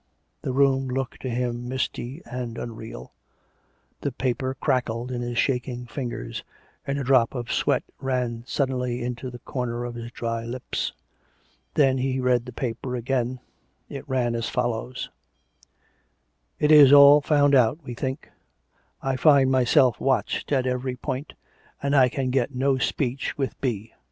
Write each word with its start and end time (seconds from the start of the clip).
The 0.41 0.51
room 0.51 0.87
looked 0.87 1.21
to 1.21 1.29
him 1.29 1.69
misty 1.69 2.23
and 2.25 2.57
unreal; 2.57 3.13
the 3.99 4.11
paper 4.11 4.55
crackled 4.55 5.11
in 5.11 5.21
his 5.21 5.37
shaking 5.37 5.85
fingers, 5.85 6.43
and 6.87 6.97
a 6.97 7.03
drop 7.03 7.35
of 7.35 7.51
sweat 7.51 7.83
ran 7.99 8.43
suddenly 8.47 9.03
into 9.03 9.29
the 9.29 9.37
corner 9.37 9.85
of 9.85 9.93
his 9.93 10.11
dry 10.11 10.43
lips. 10.43 10.91
Then 11.75 11.99
he 11.99 12.19
read 12.19 12.47
the 12.47 12.51
paper 12.51 12.95
again. 12.95 13.41
It 13.89 14.09
ran 14.09 14.33
as 14.33 14.49
follows:" 14.49 15.11
It 16.59 16.71
is 16.71 16.91
all 16.91 17.21
found 17.21 17.53
out, 17.53 17.77
we 17.83 17.93
think. 17.93 18.31
I 19.03 19.15
find 19.17 19.51
myself 19.51 19.99
watched 20.01 20.51
at 20.51 20.65
every 20.65 20.95
point, 20.95 21.33
and 21.79 21.95
I 21.95 22.09
can 22.09 22.31
get 22.31 22.55
no 22.55 22.79
speech 22.79 23.37
with 23.37 23.53
B. 23.61 23.93